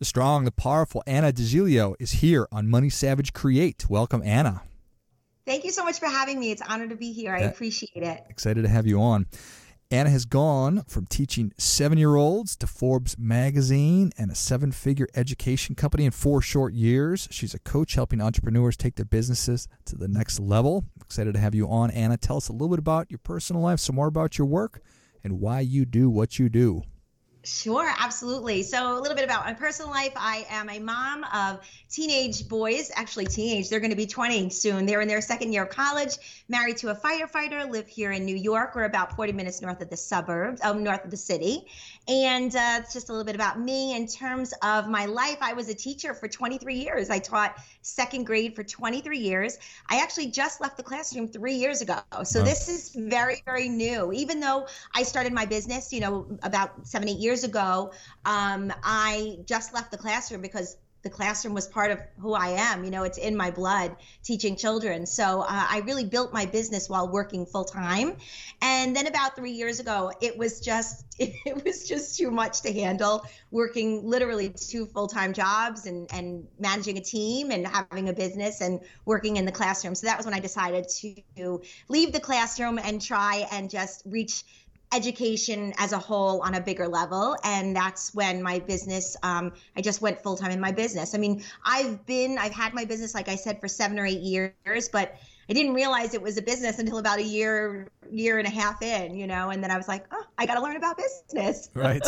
[0.00, 3.90] The strong, the powerful Anna DiGilio is here on Money Savage Create.
[3.90, 4.62] Welcome, Anna.
[5.44, 6.52] Thank you so much for having me.
[6.52, 7.34] It's an honor to be here.
[7.34, 8.24] I appreciate it.
[8.30, 9.26] Excited to have you on.
[9.90, 15.06] Anna has gone from teaching seven year olds to Forbes magazine and a seven figure
[15.14, 17.28] education company in four short years.
[17.30, 20.86] She's a coach helping entrepreneurs take their businesses to the next level.
[21.02, 22.16] Excited to have you on, Anna.
[22.16, 24.80] Tell us a little bit about your personal life, some more about your work,
[25.22, 26.84] and why you do what you do.
[27.42, 28.62] Sure, absolutely.
[28.62, 30.12] So, a little bit about my personal life.
[30.14, 33.70] I am a mom of teenage boys, actually, teenage.
[33.70, 34.84] They're going to be 20 soon.
[34.84, 36.18] They're in their second year of college,
[36.50, 38.74] married to a firefighter, live here in New York.
[38.74, 41.64] We're about 40 minutes north of the suburbs, um, north of the city.
[42.08, 43.96] And uh, it's just a little bit about me.
[43.96, 47.08] In terms of my life, I was a teacher for 23 years.
[47.08, 49.58] I taught second grade for 23 years.
[49.88, 52.00] I actually just left the classroom three years ago.
[52.24, 54.12] So, this is very, very new.
[54.12, 57.92] Even though I started my business, you know, about seven, eight years years ago,
[58.24, 62.84] um, I just left the classroom because the classroom was part of who I am.
[62.84, 65.06] You know, it's in my blood teaching children.
[65.06, 68.16] So uh, I really built my business while working full time.
[68.60, 72.72] And then about three years ago, it was just it was just too much to
[72.72, 73.24] handle.
[73.50, 78.60] Working literally two full time jobs and and managing a team and having a business
[78.60, 79.94] and working in the classroom.
[79.94, 80.86] So that was when I decided
[81.36, 84.44] to leave the classroom and try and just reach
[84.92, 87.36] education as a whole on a bigger level.
[87.44, 91.14] And that's when my business um, i just went full-time in my business.
[91.14, 94.20] I mean i've been i've had my business like i said for seven or eight
[94.20, 95.16] years but
[95.50, 98.80] i didn't realize it was a business until about a year year and a half
[98.82, 101.68] in you know and then i was like oh i got to learn about business
[101.74, 102.06] right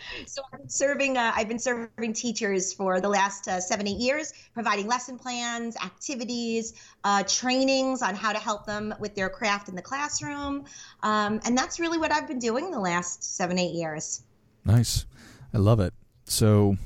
[0.26, 1.16] so I've been serving.
[1.16, 5.76] Uh, I've been serving teachers for the last uh, seven, eight years, providing lesson plans,
[5.76, 10.64] activities, uh, trainings on how to help them with their craft in the classroom,
[11.02, 14.22] um, and that's really what I've been doing the last seven, eight years.
[14.64, 15.06] Nice,
[15.52, 15.94] I love it.
[16.24, 16.76] So,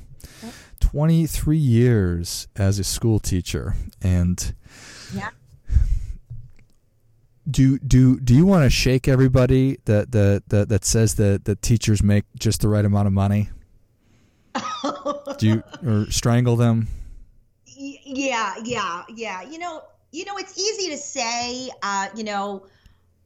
[0.79, 4.55] 23 years as a school teacher, and
[5.13, 5.29] yeah
[7.49, 11.61] do do do you want to shake everybody that that that, that says that that
[11.61, 13.49] teachers make just the right amount of money?
[15.37, 16.87] do you or strangle them?
[17.65, 19.41] Yeah, yeah, yeah.
[19.41, 22.65] You know, you know, it's easy to say, uh, you know,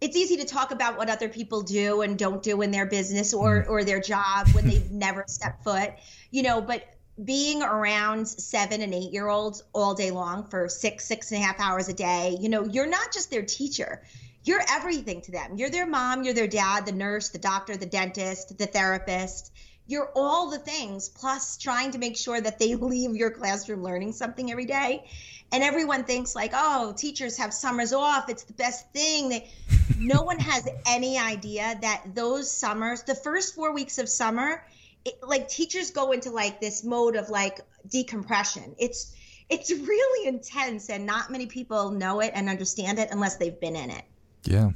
[0.02, 3.34] it's easy to talk about what other people do and don't do in their business
[3.34, 3.70] or mm.
[3.70, 5.94] or their job when they've never stepped foot,
[6.32, 6.84] you know, but
[7.24, 11.46] being around seven and eight year olds all day long for six, six and a
[11.46, 14.04] half hours a day, you know, you're not just their teacher.
[14.44, 15.58] You're everything to them.
[15.58, 19.52] You're their mom, you're their dad, the nurse, the doctor, the dentist, the therapist.
[19.88, 24.14] You're all the things, plus trying to make sure that they leave your classroom learning
[24.14, 25.06] something every day.
[25.52, 28.30] And everyone thinks like, oh, teachers have summers off.
[28.30, 29.30] It's the best thing.
[29.30, 29.50] They,
[29.98, 34.64] no one has any idea that those summers, the first four weeks of summer,
[35.08, 38.76] it, like teachers go into like this mode of like decompression.
[38.78, 39.16] It's
[39.50, 43.76] it's really intense and not many people know it and understand it unless they've been
[43.76, 44.04] in it.
[44.44, 44.72] Yeah.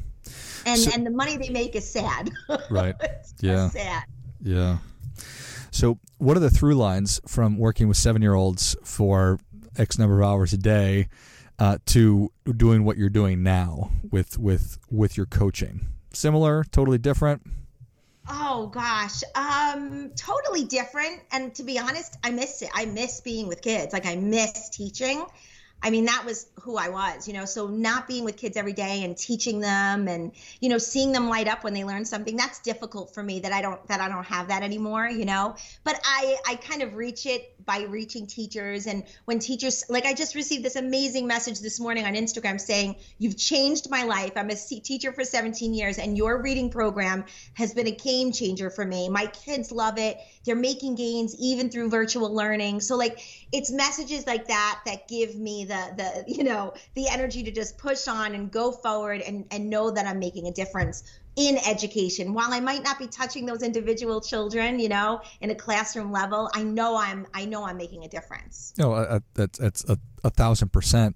[0.66, 2.32] And so, and the money they make is sad.
[2.70, 2.96] Right.
[3.42, 3.70] yeah.
[3.70, 4.04] Sad.
[4.42, 4.78] Yeah.
[5.72, 9.40] So, what are the through lines from working with seven year olds for
[9.78, 11.10] X number of hours a day
[11.60, 15.88] uh, to doing what you're doing now with with with your coaching?
[16.14, 17.42] Similar, totally different.
[18.30, 21.22] Oh gosh, um, totally different.
[21.32, 22.70] And to be honest, I miss it.
[22.74, 23.94] I miss being with kids.
[23.94, 25.26] Like I miss teaching.
[25.84, 27.46] I mean, that was who I was, you know.
[27.46, 31.28] So not being with kids every day and teaching them and, you know, seeing them
[31.28, 34.08] light up when they learn something, that's difficult for me that I don't that I
[34.08, 35.56] don't have that anymore, you know.
[35.84, 40.14] But I I kind of reach it by reaching teachers and when teachers like I
[40.14, 44.34] just received this amazing message this morning on Instagram saying, "You've changed my life.
[44.36, 48.70] I'm a teacher for 17 years and your reading program has been a game changer
[48.70, 49.10] for me.
[49.10, 50.18] My kids love it.
[50.46, 53.20] They're making gains even through virtual learning." So like
[53.52, 57.78] it's messages like that that give me the the you know the energy to just
[57.78, 61.04] push on and go forward and and know that I'm making a difference
[61.36, 65.56] in education while i might not be touching those individual children you know in a
[65.56, 69.90] classroom level i know i'm i know i'm making a difference no uh, that's that's
[69.90, 71.16] a, a thousand percent.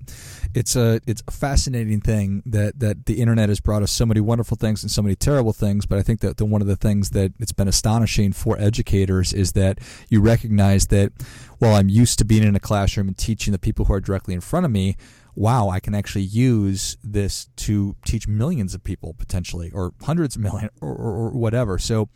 [0.53, 4.21] It's a it's a fascinating thing that that the internet has brought us so many
[4.21, 5.85] wonderful things and so many terrible things.
[5.85, 9.33] But I think that the, one of the things that it's been astonishing for educators
[9.33, 9.79] is that
[10.09, 11.11] you recognize that
[11.59, 14.33] while I'm used to being in a classroom and teaching the people who are directly
[14.33, 14.97] in front of me,
[15.35, 20.41] wow, I can actually use this to teach millions of people potentially, or hundreds of
[20.41, 21.77] million, or, or, or whatever.
[21.77, 22.09] So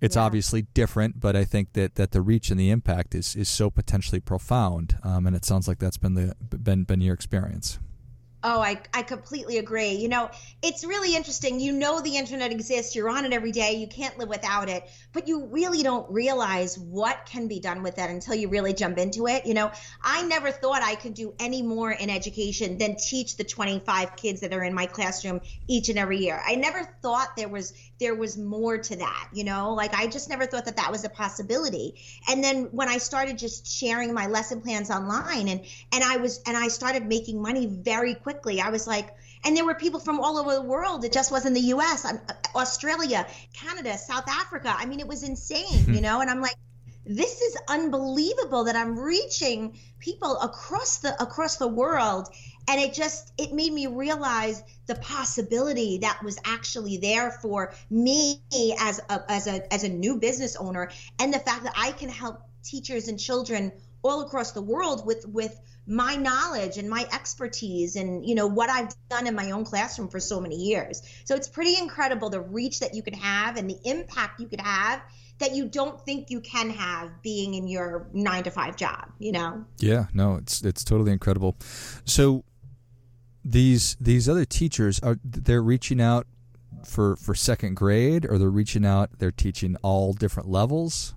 [0.00, 0.22] it's yeah.
[0.22, 3.70] obviously different, but I think that, that the reach and the impact is, is so
[3.70, 7.78] potentially profound, um, and it sounds like that's been the been been your experience.
[8.48, 9.94] Oh, I, I completely agree.
[9.94, 10.30] You know,
[10.62, 11.58] it's really interesting.
[11.58, 14.88] You know, the internet exists, you're on it every day, you can't live without it,
[15.12, 18.98] but you really don't realize what can be done with that until you really jump
[18.98, 19.46] into it.
[19.46, 23.42] You know, I never thought I could do any more in education than teach the
[23.42, 26.40] 25 kids that are in my classroom each and every year.
[26.46, 29.74] I never thought there was there was more to that, you know?
[29.74, 31.94] Like I just never thought that that was a possibility.
[32.28, 36.40] And then when I started just sharing my lesson plans online and and I was
[36.46, 38.35] and I started making money very quickly.
[38.44, 41.04] I was like and there were people from all over the world.
[41.04, 42.18] It just wasn't the U.S., uh,
[42.56, 44.74] Australia, Canada, South Africa.
[44.76, 46.20] I mean, it was insane, you know.
[46.20, 46.56] And I'm like,
[47.04, 52.28] this is unbelievable that I'm reaching people across the across the world
[52.66, 58.42] and it just it made me realize the possibility that was actually there for me
[58.80, 60.90] as a as a as a new business owner
[61.20, 63.70] and the fact that I can help teachers and children
[64.02, 65.56] all across the world with with
[65.86, 70.08] my knowledge and my expertise and you know what I've done in my own classroom
[70.08, 71.02] for so many years.
[71.24, 74.60] So it's pretty incredible the reach that you could have and the impact you could
[74.60, 75.02] have
[75.38, 79.32] that you don't think you can have being in your 9 to 5 job, you
[79.32, 79.64] know.
[79.78, 81.56] Yeah, no, it's it's totally incredible.
[82.04, 82.44] So
[83.44, 86.26] these these other teachers are they're reaching out
[86.84, 91.14] for for second grade or they're reaching out they're teaching all different levels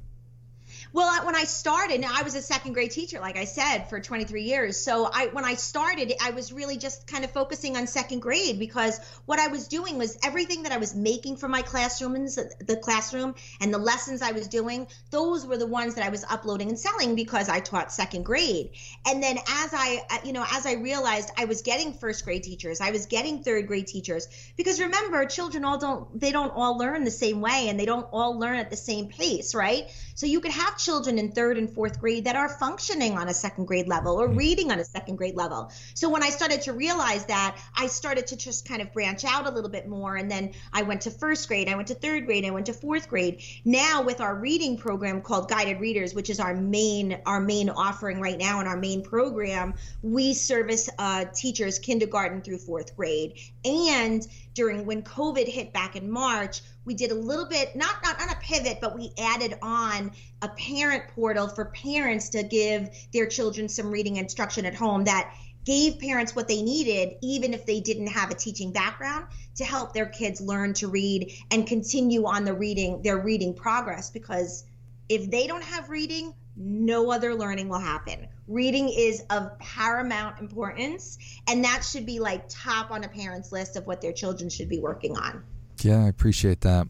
[0.91, 4.41] well, when I started, I was a second grade teacher, like I said, for 23
[4.41, 4.79] years.
[4.79, 8.57] So I, when I started, I was really just kind of focusing on second grade
[8.57, 12.75] because what I was doing was everything that I was making for my classrooms, the
[12.75, 14.87] classroom, and the lessons I was doing.
[15.11, 18.71] Those were the ones that I was uploading and selling because I taught second grade.
[19.05, 22.43] And then as I, uh, you know, as I realized I was getting first grade
[22.43, 24.27] teachers, I was getting third grade teachers
[24.57, 28.07] because remember, children all don't, they don't all learn the same way and they don't
[28.11, 29.87] all learn at the same pace, right?
[30.15, 33.33] So you could have children in third and fourth grade that are functioning on a
[33.33, 34.39] second grade level or mm-hmm.
[34.39, 35.71] reading on a second grade level.
[35.93, 39.45] So when I started to realize that, I started to just kind of branch out
[39.45, 40.15] a little bit more.
[40.15, 42.73] And then I went to first grade, I went to third grade, I went to
[42.73, 43.43] fourth grade.
[43.65, 48.19] Now with our reading program called Guided Readers, which is our main our main offering
[48.19, 53.33] right now in our main program, we service uh, teachers kindergarten through fourth grade.
[53.63, 58.19] And during when COVID hit back in March, we did a little bit not not
[58.19, 63.27] on a pivot but we added on a parent portal for parents to give their
[63.27, 65.31] children some reading instruction at home that
[65.65, 69.93] gave parents what they needed even if they didn't have a teaching background to help
[69.93, 74.09] their kids learn to read and continue on the reading their reading progress.
[74.09, 74.63] Because
[75.09, 78.27] if they don't have reading no other learning will happen.
[78.47, 83.77] Reading is of paramount importance and that should be like top on a parent's list
[83.77, 85.43] of what their children should be working on
[85.83, 86.87] yeah, I appreciate that.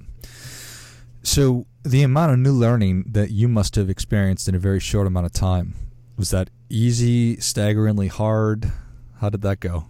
[1.24, 5.08] So, the amount of new learning that you must have experienced in a very short
[5.08, 5.76] amount of time
[6.18, 8.72] was that easy, staggeringly hard?
[9.20, 9.86] How did that go?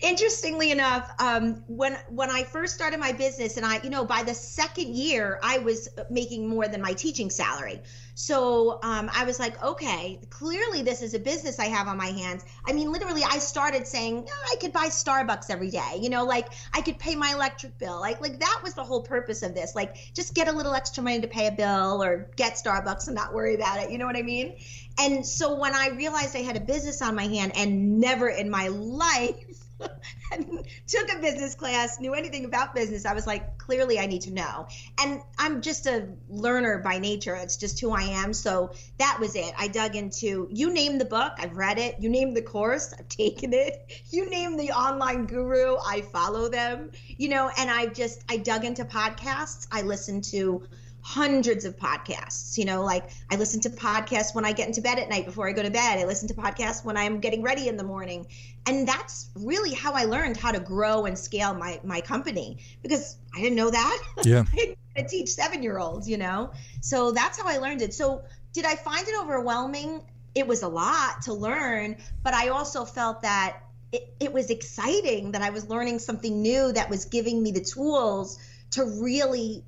[0.00, 4.22] Interestingly enough, um, when when I first started my business, and I, you know, by
[4.22, 7.80] the second year, I was making more than my teaching salary.
[8.14, 12.06] So um, I was like, okay, clearly this is a business I have on my
[12.06, 12.44] hands.
[12.66, 15.98] I mean, literally, I started saying oh, I could buy Starbucks every day.
[16.00, 18.00] You know, like I could pay my electric bill.
[18.00, 19.74] Like like that was the whole purpose of this.
[19.74, 23.14] Like just get a little extra money to pay a bill or get Starbucks and
[23.14, 23.90] not worry about it.
[23.90, 24.56] You know what I mean?
[24.98, 28.50] And so when I realized I had a business on my hand and never in
[28.50, 29.45] my life
[30.86, 34.32] took a business class, knew anything about business, I was like, clearly I need to
[34.32, 34.66] know.
[35.00, 37.34] And I'm just a learner by nature.
[37.34, 38.32] It's just who I am.
[38.32, 39.52] So that was it.
[39.58, 41.96] I dug into you name the book, I've read it.
[42.00, 43.82] You name the course, I've taken it.
[44.10, 46.90] You name the online guru, I follow them.
[47.08, 49.66] You know, and I just I dug into podcasts.
[49.70, 50.62] I listened to
[51.06, 52.58] hundreds of podcasts.
[52.58, 55.48] You know, like I listen to podcasts when I get into bed at night before
[55.48, 56.00] I go to bed.
[56.00, 58.26] I listen to podcasts when I'm getting ready in the morning.
[58.66, 63.16] And that's really how I learned how to grow and scale my my company because
[63.32, 64.02] I didn't know that.
[64.24, 64.42] Yeah.
[64.96, 66.50] I teach 7-year-olds, you know.
[66.80, 67.94] So that's how I learned it.
[67.94, 70.00] So did I find it overwhelming?
[70.34, 73.58] It was a lot to learn, but I also felt that
[73.92, 77.60] it, it was exciting that I was learning something new that was giving me the
[77.60, 78.40] tools
[78.72, 79.62] to really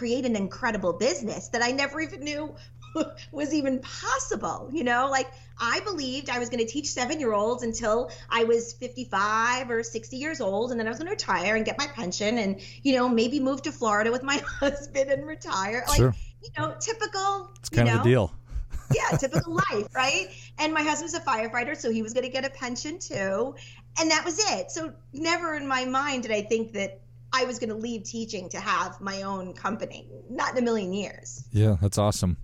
[0.00, 2.54] create an incredible business that I never even knew
[3.32, 4.70] was even possible.
[4.72, 8.44] You know, like I believed I was going to teach seven year olds until I
[8.44, 11.76] was 55 or 60 years old, and then I was going to retire and get
[11.76, 15.84] my pension and, you know, maybe move to Florida with my husband and retire.
[15.86, 16.14] Like, Sure.
[16.42, 17.50] you know, typical.
[17.58, 18.32] It's kind you of know, the deal.
[18.96, 20.28] yeah, typical life, right?
[20.58, 23.54] And my husband's a firefighter, so he was going to get a pension too.
[24.00, 24.70] And that was it.
[24.70, 27.02] So never in my mind did I think that
[27.32, 30.08] I was going to leave teaching to have my own company.
[30.28, 31.44] Not in a million years.
[31.52, 32.36] Yeah, that's awesome.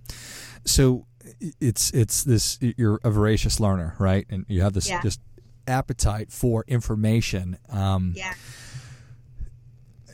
[0.65, 1.05] So
[1.59, 4.25] it's it's this you're a voracious learner, right?
[4.29, 5.01] And you have this Yeah.
[5.01, 5.19] just
[5.67, 7.57] appetite for information.
[7.69, 8.33] Um, Yeah.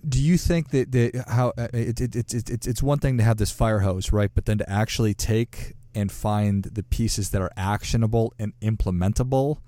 [0.08, 3.18] do you think that, that how uh, it, it, it, it, it's it's one thing
[3.20, 4.32] to have this fire hose, right?
[4.34, 9.60] But then to actually take and find the pieces that are actionable and implementable.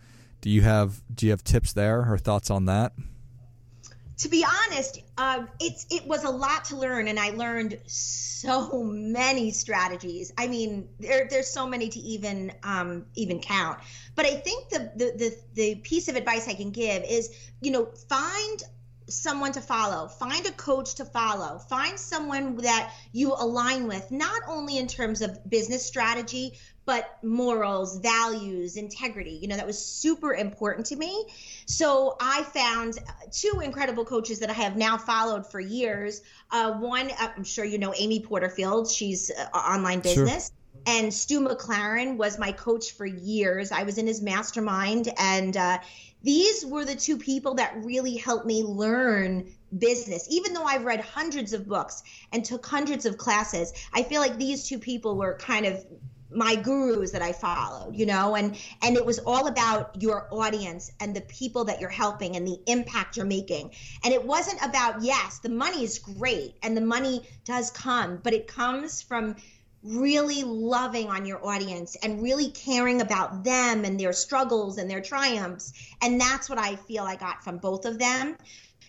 [0.41, 2.93] Do you have do you have tips there or thoughts on that?
[4.17, 8.83] To be honest, um, it's it was a lot to learn, and I learned so
[8.83, 10.31] many strategies.
[10.37, 13.79] I mean, there, there's so many to even um, even count.
[14.15, 17.71] But I think the, the the the piece of advice I can give is, you
[17.71, 18.63] know, find
[19.07, 24.41] someone to follow, find a coach to follow, find someone that you align with, not
[24.47, 29.39] only in terms of business strategy, but morals, values, integrity.
[29.41, 31.25] You know, that was super important to me.
[31.65, 32.99] So I found
[33.31, 36.21] two incredible coaches that I have now followed for years.
[36.51, 38.89] Uh, one, I'm sure you know Amy Porterfield.
[38.89, 40.25] She's uh, online Sure.
[40.25, 40.51] business.
[40.87, 43.71] And Stu McLaren was my coach for years.
[43.71, 45.09] I was in his mastermind.
[45.17, 45.79] And uh,
[46.21, 50.27] these were the two people that really helped me learn business.
[50.29, 54.37] Even though I've read hundreds of books and took hundreds of classes, I feel like
[54.37, 55.83] these two people were kind of
[56.35, 60.91] my gurus that I followed, you know, and and it was all about your audience
[60.99, 63.71] and the people that you're helping and the impact you're making.
[64.03, 68.33] And it wasn't about yes, the money is great and the money does come, but
[68.33, 69.35] it comes from
[69.85, 75.01] really loving on your audience and really caring about them and their struggles and their
[75.01, 75.73] triumphs.
[76.01, 78.35] And that's what I feel I got from both of them.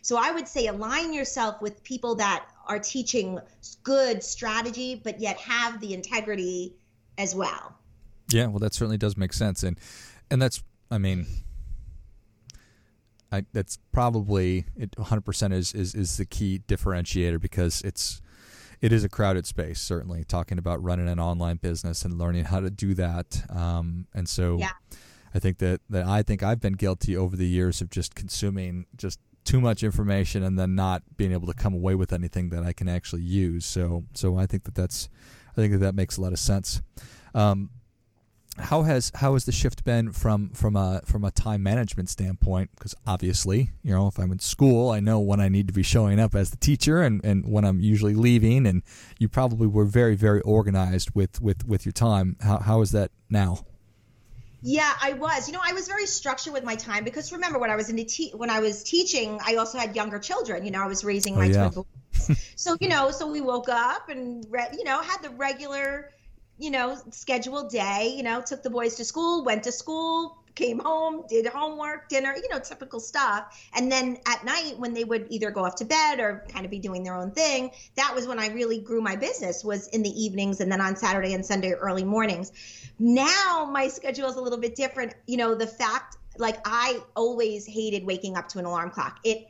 [0.00, 3.38] So I would say align yourself with people that are teaching
[3.82, 6.74] good strategy, but yet have the integrity
[7.18, 7.76] as well.
[8.28, 9.78] Yeah, well, that certainly does make sense, and
[10.30, 11.26] and that's I mean,
[13.32, 18.20] I that's probably it 100% is is is the key differentiator because it's
[18.80, 22.60] it is a crowded space certainly talking about running an online business and learning how
[22.60, 24.70] to do that um, and so Yeah.
[25.34, 28.86] i think that that i think i've been guilty over the years of just consuming
[28.96, 32.62] just too much information and then not being able to come away with anything that
[32.64, 35.08] i can actually use so so i think that that's
[35.56, 36.82] i think that that makes a lot of sense.
[37.34, 37.70] Um,
[38.58, 42.70] how has how has the shift been from from a from a time management standpoint?
[42.74, 45.82] Because obviously you know if i'm in school i know when i need to be
[45.82, 48.82] showing up as the teacher and and when i'm usually leaving and
[49.18, 52.36] you probably were very very organized with with with your time.
[52.40, 53.66] How how is that now
[54.62, 55.48] Yeah, I was.
[55.48, 57.96] You know, I was very structured with my time because remember when I was in
[57.96, 60.64] the te- when I was teaching, I also had younger children.
[60.64, 61.68] You know, I was raising Oh, my yeah.
[61.68, 61.84] twin
[62.28, 62.52] boys.
[62.56, 66.10] so you know, so we woke up and re- you know had the regular,
[66.58, 68.14] you know, scheduled day.
[68.16, 72.34] You know, took the boys to school, went to school, came home, did homework, dinner.
[72.34, 73.56] You know, typical stuff.
[73.76, 76.70] And then at night when they would either go off to bed or kind of
[76.70, 79.62] be doing their own thing, that was when I really grew my business.
[79.62, 82.52] Was in the evenings and then on Saturday and Sunday early mornings
[82.98, 87.66] now my schedule is a little bit different you know the fact like i always
[87.66, 89.48] hated waking up to an alarm clock it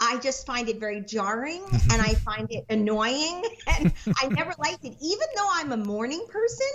[0.00, 3.42] i just find it very jarring and i find it annoying
[3.78, 6.66] and i never liked it even though i'm a morning person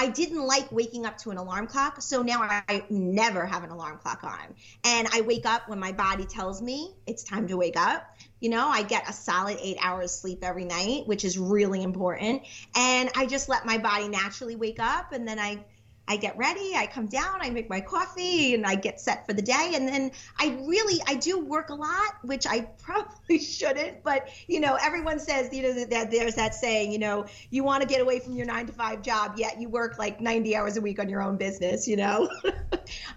[0.00, 3.70] i didn't like waking up to an alarm clock so now i, never have an
[3.70, 4.54] alarm clock on.
[4.84, 8.02] And i wake up when my body tells me it's time to wake up.
[8.40, 12.42] You know i get a solid eight hours sleep every night which is really important.
[12.74, 15.62] And i just let my body naturally wake up and then i
[16.10, 19.32] i get ready i come down i make my coffee and i get set for
[19.32, 19.72] the day.
[19.74, 24.60] And then i really i do work a lot which i probably shouldn't but you
[24.60, 28.00] know everyone says you know that, there's that saying you know you want to get
[28.00, 30.98] away from your nine to five job yet you work like 90 hours a week
[30.98, 32.28] on your own business you know?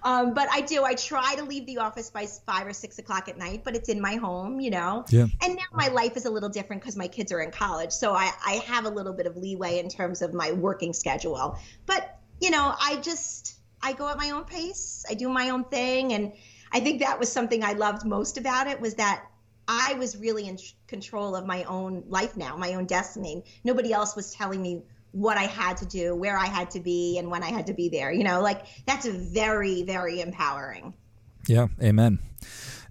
[0.04, 3.28] Um, but i do i try to leave the office by five or six o'clock
[3.28, 5.04] at night but it's in my home you know?
[5.10, 5.26] Yeah.
[5.42, 8.14] And now my life is a little different because my kids are in college so
[8.14, 11.58] I, I have a little bit of leeway in terms of my working schedule.
[11.86, 15.64] But you know i just i go at my own pace i do my own
[15.66, 16.34] thing and
[16.74, 19.24] i think that was something i loved most about it was that
[19.68, 20.58] i was really in
[20.88, 24.84] control of my own life now my own destiny nobody else was telling me
[25.14, 27.74] what i had to do where i had to be and when i had to
[27.74, 30.94] be there you know like that's very very empowering
[31.48, 32.20] Yeah, amen.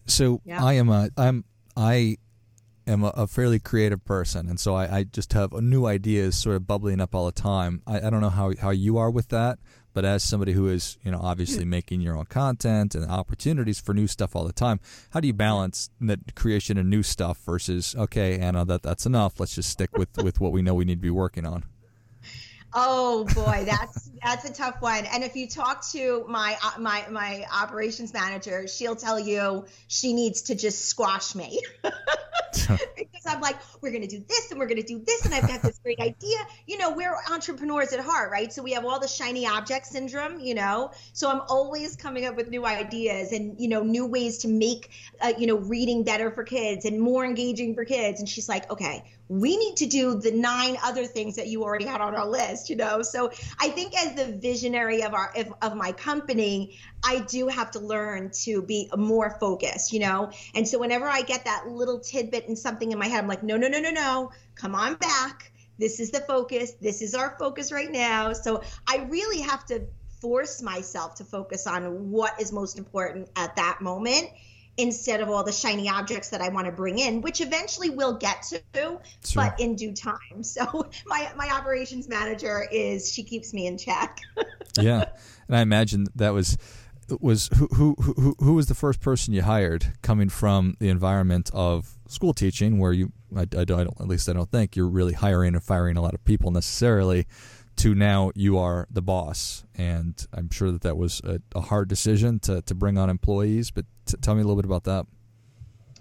[0.07, 0.63] So Yeah.
[0.65, 1.45] I am a I'm
[1.77, 2.19] I
[2.93, 6.57] am a, a fairly creative person, and so I, I, just have new ideas sort
[6.57, 7.83] of bubbling up all the time.
[7.87, 9.59] I, I don't know how how you are with that,
[9.93, 13.95] but as somebody who is, you know, obviously making your own content and opportunities for
[13.95, 14.81] new stuff all the time,
[15.11, 19.41] how do you balance the creation of new stuff versus okay, Anna, that that's enough.
[19.41, 21.65] Let's just stick with with what we know we need to be working on.
[22.75, 25.05] Oh boy, that's that's a tough one.
[25.07, 30.43] And if you talk to my my my operations manager, she'll tell you she needs
[30.43, 31.61] to just squash me.
[32.97, 35.25] because I'm like, we're going to do this and we're going to do this.
[35.25, 36.37] And I've got this great idea.
[36.67, 38.53] You know, we're entrepreneurs at heart, right?
[38.53, 40.91] So we have all the shiny object syndrome, you know?
[41.13, 44.91] So I'm always coming up with new ideas and, you know, new ways to make,
[45.21, 48.21] uh, you know, reading better for kids and more engaging for kids.
[48.21, 51.87] And she's like, okay, we need to do the nine other things that you already
[51.87, 53.03] had on our list, you know?
[53.03, 57.71] So I think as the visionary of our, of, of my company, I do have
[57.73, 60.31] to learn to be more focused, you know?
[60.55, 63.43] And so whenever I get that little tidbit and something in my head, I'm like,
[63.43, 65.53] no, no, no, no, no, come on back.
[65.79, 66.73] This is the focus.
[66.81, 68.33] This is our focus right now.
[68.33, 69.83] So I really have to
[70.21, 74.29] force myself to focus on what is most important at that moment
[74.77, 78.17] instead of all the shiny objects that I want to bring in, which eventually we'll
[78.17, 79.01] get to, sure.
[79.35, 80.19] but in due time.
[80.43, 84.19] So my my operations manager is she keeps me in check.
[84.79, 85.05] yeah,
[85.47, 86.59] and I imagine that was
[87.21, 91.51] was who, who who who was the first person you hired coming from the environment
[91.55, 95.15] of school teaching, where you I, I don't at least I don't think you're really
[95.15, 97.27] hiring and firing a lot of people necessarily.
[97.77, 101.89] To now you are the boss, and I'm sure that that was a, a hard
[101.89, 103.71] decision to to bring on employees.
[103.71, 105.07] But t- tell me a little bit about that.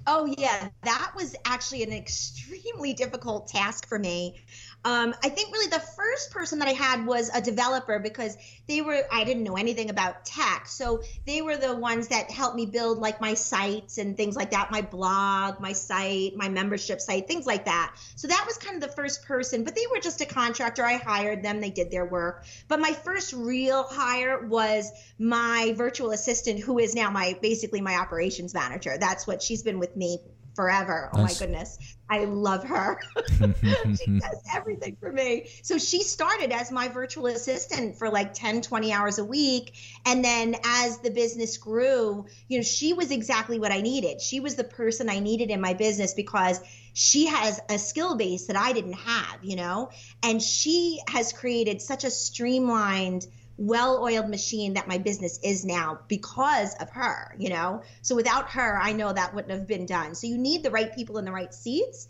[0.07, 4.41] Oh yeah, that was actually an extremely difficult task for me.
[4.83, 8.35] Um, I think really the first person that I had was a developer because
[8.67, 12.55] they were I didn't know anything about tech, so they were the ones that helped
[12.55, 16.99] me build like my sites and things like that, my blog, my site, my membership
[16.99, 17.95] site, things like that.
[18.15, 20.83] So that was kind of the first person, but they were just a contractor.
[20.83, 22.45] I hired them, they did their work.
[22.67, 27.97] But my first real hire was my virtual assistant, who is now my basically my
[27.97, 28.97] operations manager.
[28.99, 30.19] That's what she's been with me
[30.55, 31.09] forever.
[31.13, 31.77] Oh my goodness.
[32.09, 32.99] I love her.
[33.39, 35.47] she does everything for me.
[35.63, 39.73] So she started as my virtual assistant for like 10, 20 hours a week.
[40.05, 44.21] And then as the business grew, you know, she was exactly what I needed.
[44.21, 46.59] She was the person I needed in my business because
[46.93, 49.89] she has a skill base that I didn't have, you know,
[50.21, 53.25] and she has created such a streamlined
[53.61, 57.83] well-oiled machine that my business is now because of her you know?
[58.01, 60.15] So without her i know that wouldn't have been done.
[60.15, 62.07] So you need the right people in the right seats.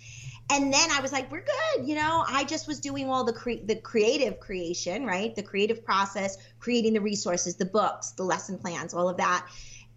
[0.49, 2.23] And then i was like we're good you know?
[2.25, 5.35] I just was doing all the cre- the creative creation right?
[5.35, 9.45] The creative process creating the resources the books the lesson plans all of that.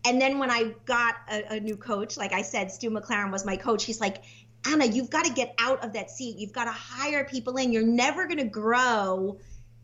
[0.05, 3.45] And then when i got a, a new coach like i said stu mclaren was
[3.47, 3.85] my coach.
[3.85, 4.25] He's like
[4.67, 6.37] anna you've got to get out of that seat.
[6.39, 7.73] You've got to hire people in.
[7.73, 9.39] You're never going to grow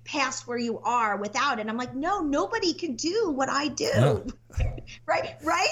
[0.04, 1.68] past where you are without it.
[1.68, 4.26] I'm like, no, nobody can do what I do.
[5.06, 5.36] right?
[5.42, 5.68] Right?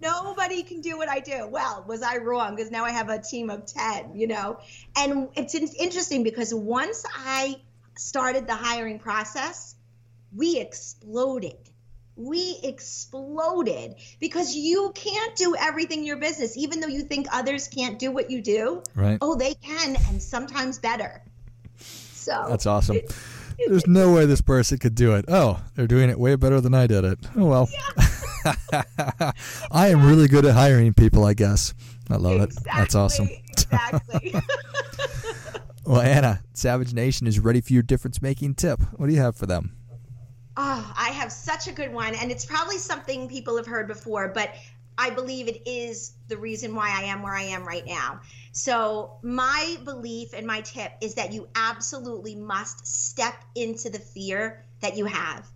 [0.00, 1.46] nobody can do what I do.
[1.48, 2.56] Well, was I wrong?
[2.56, 4.58] Because now I have a team of 10, you know?
[4.96, 7.56] And it's interesting because once I
[7.96, 9.74] started the hiring process,
[10.34, 11.56] we exploded.
[12.16, 17.68] We exploded because you can't do everything in your business, even though you think others
[17.68, 18.82] can't do what you do.
[18.94, 19.18] Right.
[19.20, 21.22] Oh, they can, and sometimes better.
[22.28, 22.96] So that's awesome.
[22.96, 23.16] It,
[23.58, 25.24] it, There's no way this person could do it.
[25.28, 27.18] Oh, they're doing it way better than I did it.
[27.36, 27.68] Oh well.
[27.72, 28.04] Yeah.
[29.70, 31.74] I am really good at hiring people, I guess.
[32.10, 32.74] I love exactly, it.
[32.76, 33.28] That's awesome.
[33.50, 34.34] Exactly.
[35.86, 38.80] well, Anna, Savage Nation is ready for your difference making tip.
[38.96, 39.74] What do you have for them?
[40.56, 42.14] Oh, I have such a good one.
[42.14, 44.50] And it's probably something people have heard before, but
[44.98, 48.20] I believe it is the reason why I am where I am right now.
[48.60, 54.64] So, my belief and my tip is that you absolutely must step into the fear
[54.80, 55.46] that you have.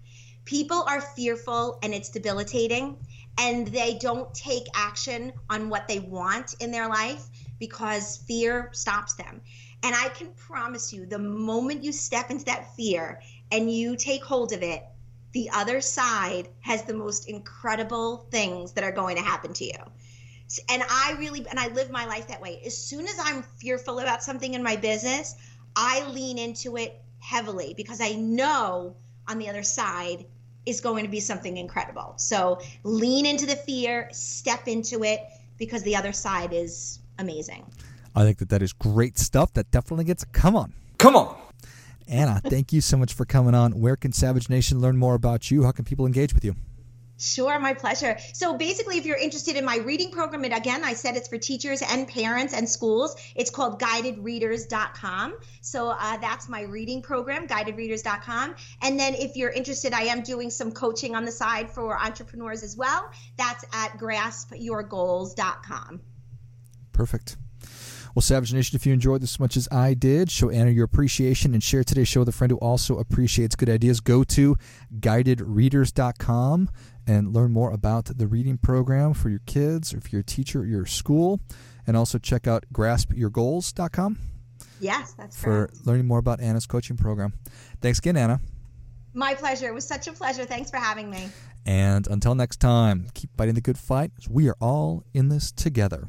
[0.44, 2.96] People are fearful and it's debilitating,
[3.36, 7.26] and they don't take action on what they want in their life
[7.58, 9.40] because fear stops them.
[9.82, 14.22] And I can promise you, the moment you step into that fear and you take
[14.22, 14.84] hold of it,
[15.32, 19.92] the other side has the most incredible things that are going to happen to you
[20.68, 22.60] and I really and I live my life that way.
[22.64, 25.34] As soon as I'm fearful about something in my business,
[25.76, 28.96] I lean into it heavily because I know
[29.28, 30.26] on the other side
[30.66, 32.14] is going to be something incredible.
[32.16, 35.20] So lean into the fear, step into it
[35.58, 37.64] because the other side is amazing.
[38.14, 39.52] I think that that is great stuff.
[39.54, 40.72] That definitely gets come on.
[40.98, 41.36] Come on.
[42.08, 43.80] Anna, thank you so much for coming on.
[43.80, 45.62] Where can Savage Nation learn more about you?
[45.64, 46.54] How can people engage with you?
[47.22, 48.18] Sure, my pleasure.
[48.32, 51.38] So basically, if you're interested in my reading program, and again, I said it's for
[51.38, 55.38] teachers and parents and schools, it's called guidedreaders.com.
[55.60, 58.56] So uh, that's my reading program, guidedreaders.com.
[58.82, 62.64] And then if you're interested, I am doing some coaching on the side for entrepreneurs
[62.64, 63.08] as well.
[63.38, 66.00] That's at graspyourgoals.com.
[66.92, 67.36] Perfect.
[68.14, 70.84] Well, Savage Nation, if you enjoyed this as much as I did, show Anna your
[70.84, 74.00] appreciation and share today's show with a friend who also appreciates good ideas.
[74.00, 74.56] Go to
[75.00, 76.68] guidedreaders.com
[77.06, 80.62] and learn more about the reading program for your kids or if you're a teacher
[80.62, 81.40] at your school.
[81.86, 84.18] And also check out graspyourgoals.com.
[84.78, 85.86] Yes, that's for correct.
[85.86, 87.32] learning more about Anna's coaching program.
[87.80, 88.40] Thanks again, Anna.
[89.14, 89.68] My pleasure.
[89.68, 90.44] It was such a pleasure.
[90.44, 91.28] Thanks for having me.
[91.64, 94.10] And until next time, keep fighting the good fight.
[94.28, 96.08] We are all in this together.